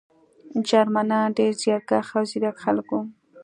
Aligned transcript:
جرمنان 0.67 1.27
ډېر 1.37 1.51
زیارکښ 1.61 2.07
او 2.17 2.23
ځیرک 2.31 2.55
خلک 2.63 2.87
وو 2.91 3.01